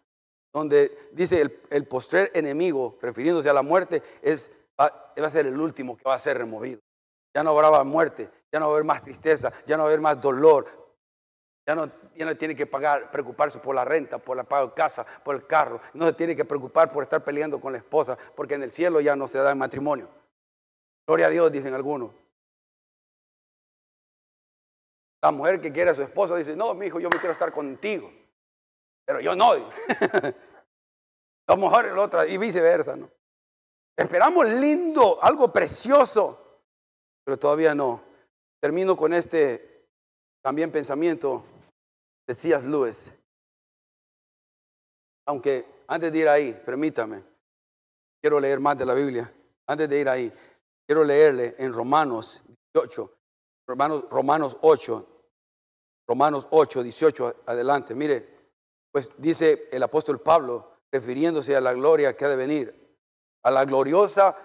[0.53, 5.59] Donde dice el, el postrer enemigo, refiriéndose a la muerte, es, va, a ser el
[5.59, 6.79] último que va a ser removido.
[7.33, 9.91] Ya no habrá muerte, ya no va a haber más tristeza, ya no va a
[9.91, 10.65] haber más dolor,
[11.65, 14.73] ya no, ya no, tiene que pagar, preocuparse por la renta, por la pago de
[14.73, 15.79] casa, por el carro.
[15.93, 18.99] No se tiene que preocupar por estar peleando con la esposa, porque en el cielo
[18.99, 20.09] ya no se da matrimonio.
[21.07, 22.11] Gloria a Dios, dicen algunos.
[25.23, 27.51] La mujer que quiere a su esposo dice, no, mi hijo, yo me quiero estar
[27.51, 28.11] contigo.
[29.05, 29.55] Pero yo no.
[31.47, 33.09] La mujer la otra, y viceversa, ¿no?
[33.95, 36.59] Esperamos lindo, algo precioso,
[37.23, 38.01] pero todavía no.
[38.59, 39.87] Termino con este
[40.41, 41.43] también pensamiento
[42.27, 42.65] de C.S.
[42.65, 43.13] Lewis.
[45.27, 47.23] Aunque antes de ir ahí, permítame,
[48.21, 49.31] quiero leer más de la Biblia.
[49.67, 50.33] Antes de ir ahí,
[50.91, 53.13] Quiero leerle en Romanos 18,
[53.65, 55.07] Romanos, Romanos 8,
[56.05, 57.95] Romanos 8, 18, adelante.
[57.95, 58.49] Mire,
[58.91, 62.97] pues dice el apóstol Pablo, refiriéndose a la gloria que ha de venir,
[63.41, 64.35] a la gloriosa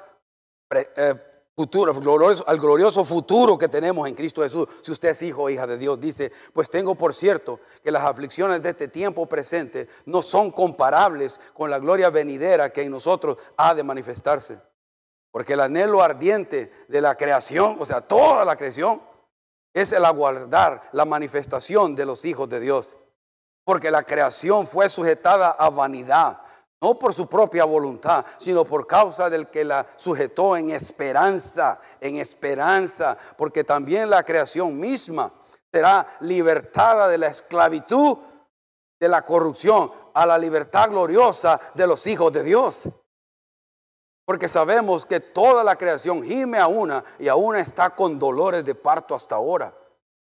[0.70, 1.14] eh,
[1.56, 1.92] futuro,
[2.46, 4.68] al glorioso futuro que tenemos en Cristo Jesús.
[4.82, 8.04] Si usted es hijo o hija de Dios, dice, pues tengo por cierto que las
[8.04, 13.36] aflicciones de este tiempo presente no son comparables con la gloria venidera que en nosotros
[13.56, 14.60] ha de manifestarse.
[15.36, 19.02] Porque el anhelo ardiente de la creación, o sea, toda la creación,
[19.74, 22.96] es el aguardar la manifestación de los hijos de Dios.
[23.62, 26.40] Porque la creación fue sujetada a vanidad,
[26.80, 32.16] no por su propia voluntad, sino por causa del que la sujetó en esperanza, en
[32.16, 35.30] esperanza, porque también la creación misma
[35.70, 38.16] será libertada de la esclavitud,
[38.98, 42.88] de la corrupción, a la libertad gloriosa de los hijos de Dios.
[44.26, 48.64] Porque sabemos que toda la creación gime a una y a una está con dolores
[48.64, 49.72] de parto hasta ahora.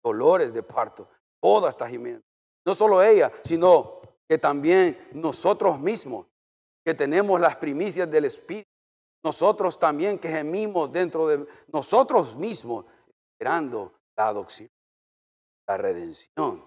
[0.02, 1.08] Dolores de parto.
[1.40, 2.22] Toda está gimiendo.
[2.66, 6.26] No solo ella, sino que también nosotros mismos,
[6.84, 8.68] que tenemos las primicias del Espíritu.
[9.24, 12.84] Nosotros también que gemimos dentro de nosotros mismos,
[13.32, 14.68] esperando la adopción,
[15.66, 16.62] la redención.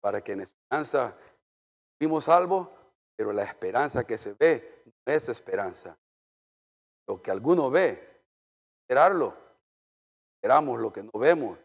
[0.00, 1.16] Para que en esperanza
[1.98, 2.68] vimos salvos
[3.22, 5.96] pero la esperanza que se ve no es esperanza.
[7.06, 8.20] Lo que alguno ve,
[8.80, 9.32] esperarlo.
[10.34, 11.56] Esperamos lo que no vemos.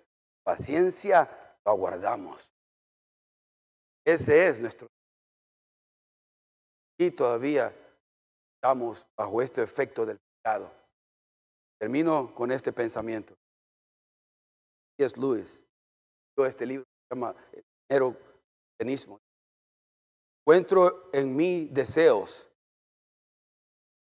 [0.43, 2.53] Paciencia aguardamos.
[4.05, 4.87] Ese es nuestro.
[6.99, 7.75] Y todavía
[8.53, 10.71] estamos bajo este efecto del pecado.
[11.79, 13.33] Termino con este pensamiento.
[14.99, 15.63] es Luis.
[16.37, 17.35] Este libro se llama
[17.89, 18.15] El
[18.77, 19.19] Tenismo
[20.47, 22.49] encuentro en mí deseos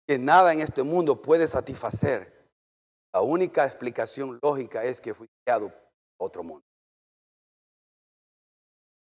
[0.05, 2.51] que nada en este mundo puede satisfacer.
[3.13, 5.71] La única explicación lógica es que fui creado
[6.19, 6.65] otro mundo.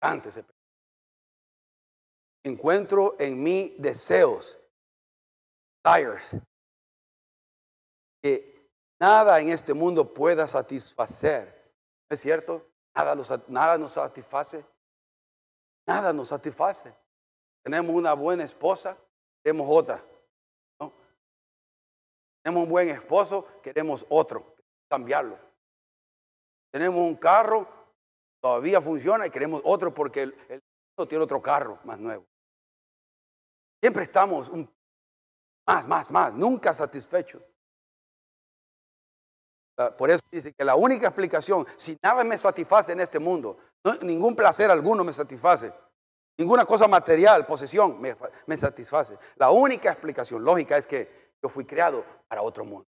[0.02, 0.44] Antes
[2.44, 4.58] encuentro en mí deseos,
[5.86, 6.42] desires,
[8.24, 8.68] que
[9.00, 11.72] nada en este mundo pueda satisfacer.
[12.10, 12.68] es cierto?
[12.96, 13.16] Nada,
[13.50, 14.66] nada nos satisface.
[15.86, 16.92] Nada nos satisface.
[17.64, 18.98] Tenemos una buena esposa,
[19.44, 20.04] queremos otra.
[22.44, 24.56] Tenemos un buen esposo, queremos otro,
[24.90, 25.38] cambiarlo.
[26.72, 27.68] Tenemos un carro,
[28.42, 30.62] todavía funciona y queremos otro porque el, el
[31.08, 32.26] tiene otro carro más nuevo.
[33.82, 34.50] Siempre estamos
[35.66, 37.42] más, más, más, nunca satisfechos.
[39.78, 43.58] Ah, por eso dice que la única explicación, si nada me satisface en este mundo,
[44.02, 45.74] ningún placer alguno me satisface,
[46.40, 49.18] Ninguna cosa material, posesión, me, satisface.
[49.36, 52.88] La única explicación lógica es que yo fui creado para otro mundo.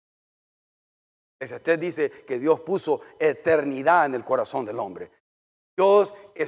[1.37, 5.11] Usted dice que Dios puso eternidad en el corazón del hombre.
[5.75, 6.47] Dios eh,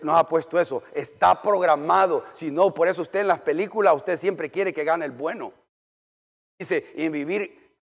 [0.00, 0.82] nos ha puesto eso.
[0.94, 2.24] Está programado.
[2.32, 5.52] Si no, por eso usted en las películas, usted siempre quiere que gane el bueno.
[6.58, 7.76] Dice, en vivir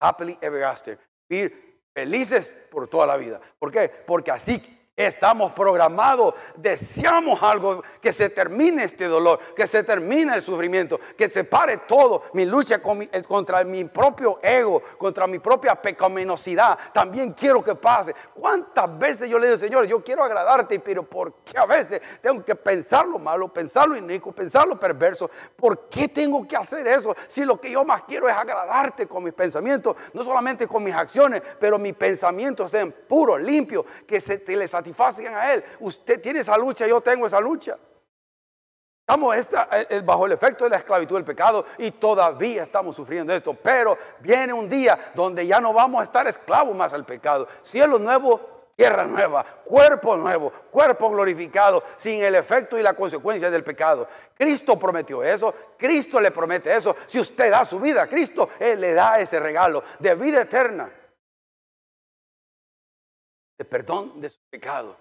[0.00, 0.98] happily ever after.
[1.28, 3.40] Vivir felices por toda la vida.
[3.60, 3.88] ¿Por qué?
[3.88, 10.42] Porque así Estamos programados, deseamos algo, que se termine este dolor, que se termine el
[10.42, 12.78] sufrimiento, que se pare todo, mi lucha
[13.26, 18.14] contra mi propio ego, contra mi propia pecaminosidad, también quiero que pase.
[18.34, 22.44] ¿Cuántas veces yo le digo, Señor, yo quiero agradarte, pero ¿por qué a veces tengo
[22.44, 25.30] que pensar lo malo, pensar lo inico, pensar lo perverso?
[25.56, 29.24] ¿Por qué tengo que hacer eso si lo que yo más quiero es agradarte con
[29.24, 34.36] mis pensamientos, no solamente con mis acciones, pero mis pensamientos sean puros, limpios, que se
[34.36, 35.64] te les satisfacen a Él.
[35.80, 37.78] Usted tiene esa lucha, yo tengo esa lucha.
[39.00, 39.34] Estamos
[40.04, 43.54] bajo el efecto de la esclavitud del pecado y todavía estamos sufriendo esto.
[43.54, 47.46] Pero viene un día donde ya no vamos a estar esclavos más al pecado.
[47.62, 53.64] Cielo nuevo, tierra nueva, cuerpo nuevo, cuerpo glorificado, sin el efecto y la consecuencia del
[53.64, 54.08] pecado.
[54.38, 56.96] Cristo prometió eso, Cristo le promete eso.
[57.06, 60.88] Si usted da su vida a Cristo, Él le da ese regalo de vida eterna
[63.64, 64.96] perdón de su pecado.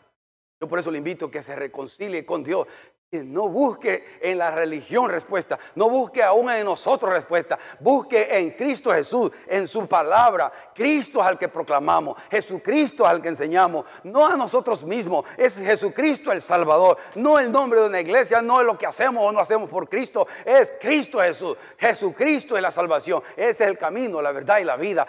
[0.60, 2.68] Yo por eso le invito a que se reconcilie con Dios,
[3.12, 8.94] no busque en la religión respuesta, no busque aún en nosotros respuesta, busque en Cristo
[8.94, 10.50] Jesús, en su palabra.
[10.74, 15.60] Cristo es al que proclamamos, Jesucristo es al que enseñamos, no a nosotros mismos, es
[15.60, 19.32] Jesucristo el Salvador, no el nombre de una iglesia, no es lo que hacemos o
[19.34, 24.22] no hacemos por Cristo, es Cristo Jesús, Jesucristo es la salvación, ese es el camino,
[24.22, 25.06] la verdad y la vida.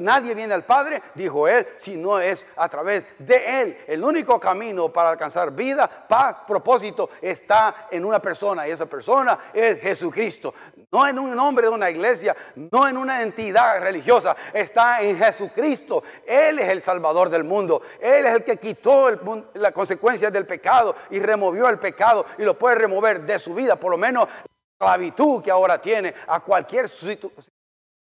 [0.00, 3.78] Nadie viene al Padre, dijo Él, si no es a través de Él.
[3.86, 9.38] El único camino para alcanzar vida, paz, propósito, está en una persona y esa persona
[9.52, 10.54] es Jesucristo.
[10.90, 16.02] No en un nombre de una iglesia, no en una entidad religiosa, está en Jesucristo.
[16.26, 17.82] Él es el Salvador del mundo.
[18.00, 19.10] Él es el que quitó
[19.54, 23.76] la consecuencia del pecado y removió el pecado y lo puede remover de su vida,
[23.76, 26.88] por lo menos la esclavitud que ahora tiene a cualquier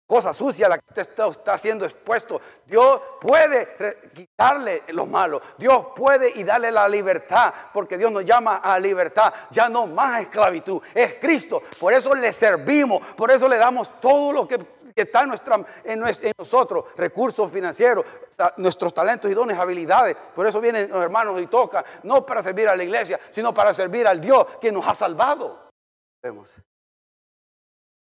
[0.06, 2.40] cosa sucia a la que usted está, siendo expuesto.
[2.64, 3.76] Dios puede
[4.14, 5.40] quitarle lo malo.
[5.58, 10.22] Dios puede y darle la libertad, porque Dios nos llama a libertad, ya no más
[10.22, 10.80] esclavitud.
[10.94, 11.62] Es Cristo.
[11.80, 15.24] Por eso le servimos, por eso le damos todo lo que, está
[15.84, 16.02] en,
[16.38, 18.06] nosotros, recursos financieros,
[18.56, 20.16] nuestros talentos y dones, habilidades.
[20.34, 23.74] Por eso vienen los hermanos y tocan, no para servir a la iglesia, sino para
[23.74, 25.68] servir al Dios que nos ha salvado.
[26.22, 26.56] Vemos.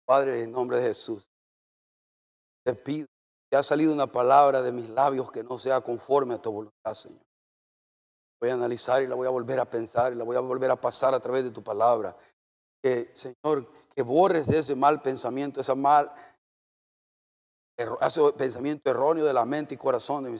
[0.04, 1.28] Padre, en nombre de Jesús.
[2.68, 3.06] Te pido
[3.50, 6.92] que ha salido una palabra de mis labios que no sea conforme a tu voluntad,
[6.92, 7.24] Señor.
[8.38, 10.70] Voy a analizar y la voy a volver a pensar y la voy a volver
[10.70, 12.14] a pasar a través de tu palabra.
[12.82, 16.12] Que, Señor, que borres de ese mal pensamiento, ese mal
[18.36, 20.38] pensamiento erróneo de la mente y corazón de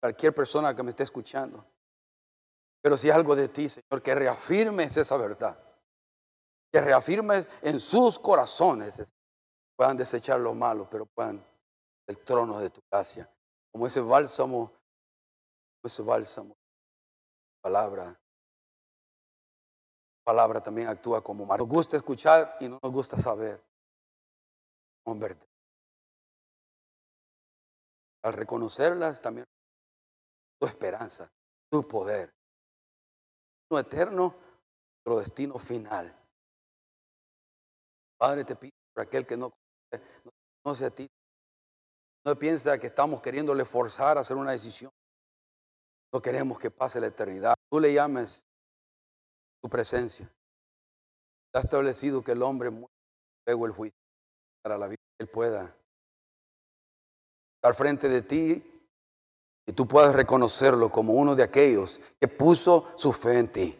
[0.00, 1.62] cualquier persona que me esté escuchando.
[2.80, 5.62] Pero si es algo de ti, Señor, que reafirmes esa verdad.
[6.72, 9.12] Que reafirmes en sus corazones.
[9.76, 11.46] Puedan desechar lo malo, pero puedan
[12.08, 13.30] el trono de tu gracia.
[13.70, 16.56] Como ese bálsamo, como ese bálsamo.
[17.60, 18.18] Palabra.
[20.24, 21.60] Palabra también actúa como mar.
[21.60, 23.62] Nos gusta escuchar y no nos gusta saber.
[25.04, 25.38] Hombre.
[28.22, 29.46] Al reconocerlas también
[30.58, 31.30] tu esperanza,
[31.70, 32.34] tu poder.
[33.68, 34.34] Tu eterno,
[35.04, 36.14] nuestro destino final.
[38.18, 39.52] Padre, te pido por aquel que no
[40.62, 41.08] conoce a ti,
[42.24, 44.90] no piensa que estamos queriéndole forzar a hacer una decisión.
[46.12, 47.54] No queremos que pase la eternidad.
[47.70, 48.46] Tú le llames
[49.62, 50.30] tu presencia.
[51.46, 52.70] Está establecido que el hombre
[53.46, 53.98] luego el juicio
[54.62, 54.98] para la vida.
[55.18, 55.74] Él pueda
[57.56, 58.64] estar frente de ti
[59.66, 63.78] y tú puedas reconocerlo como uno de aquellos que puso su fe en ti.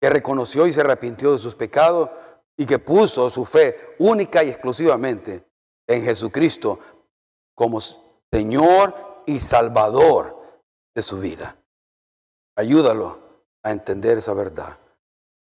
[0.00, 2.10] Que reconoció y se arrepintió de sus pecados
[2.56, 5.46] y que puso su fe única y exclusivamente
[5.86, 6.78] en Jesucristo
[7.54, 7.80] como
[8.32, 8.94] Señor
[9.26, 10.36] y Salvador
[10.94, 11.56] de su vida.
[12.56, 13.20] Ayúdalo
[13.62, 14.78] a entender esa verdad.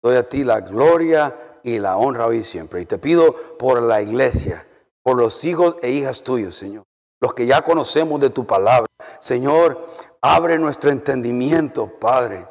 [0.03, 2.81] Doy a ti la gloria y la honra hoy y siempre.
[2.81, 4.67] Y te pido por la iglesia,
[5.03, 6.83] por los hijos e hijas tuyos, Señor.
[7.19, 8.87] Los que ya conocemos de tu palabra.
[9.19, 9.85] Señor,
[10.21, 12.47] abre nuestro entendimiento, Padre.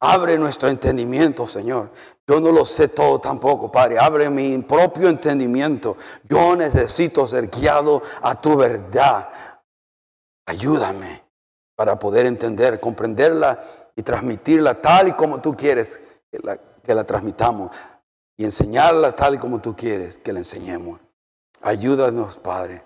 [0.00, 1.90] Abre nuestro entendimiento, Señor.
[2.26, 3.98] Yo no lo sé todo tampoco, Padre.
[3.98, 5.96] Abre mi propio entendimiento.
[6.24, 9.28] Yo necesito ser guiado a tu verdad.
[10.46, 11.24] Ayúdame
[11.74, 13.60] para poder entender, comprenderla
[13.96, 17.74] y transmitirla tal y como tú quieres que la, que la transmitamos.
[18.36, 21.00] Y enseñarla tal y como tú quieres que la enseñemos.
[21.60, 22.84] Ayúdanos, Padre.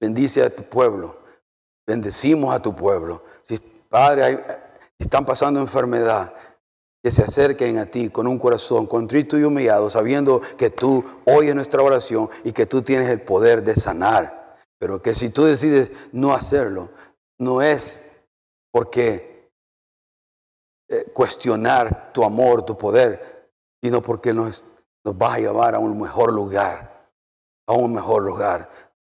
[0.00, 1.18] Bendice a tu pueblo.
[1.84, 3.24] Bendecimos a tu pueblo.
[3.42, 3.58] Si,
[3.88, 4.65] Padre,
[4.98, 6.34] están pasando enfermedad,
[7.02, 11.54] que se acerquen a ti con un corazón contrito y humillado, sabiendo que tú oyes
[11.54, 14.56] nuestra oración y que tú tienes el poder de sanar.
[14.78, 16.90] Pero que si tú decides no hacerlo,
[17.38, 18.02] no es
[18.72, 19.52] porque
[20.88, 23.50] eh, cuestionar tu amor, tu poder,
[23.82, 24.64] sino porque nos,
[25.04, 27.04] nos va a llevar a un mejor lugar,
[27.68, 28.68] a un mejor lugar,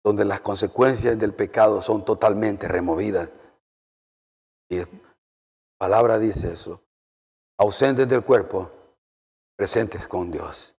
[0.04, 3.32] donde las consecuencias del pecado son totalmente removidas.
[4.68, 4.80] Y
[5.82, 6.80] palabra dice eso,
[7.58, 8.70] ausentes del cuerpo,
[9.56, 10.76] presentes con Dios.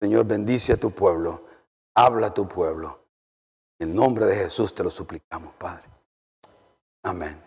[0.00, 1.46] Señor, bendice a tu pueblo,
[1.94, 3.06] habla a tu pueblo.
[3.78, 5.88] En nombre de Jesús te lo suplicamos, Padre.
[7.04, 7.40] Amén.